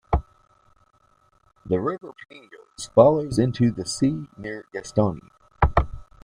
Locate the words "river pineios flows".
1.79-3.37